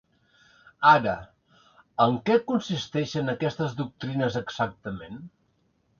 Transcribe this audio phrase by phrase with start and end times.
[0.91, 1.13] Ara,
[2.05, 5.21] en què consisteixen aquestes doctrines exactament?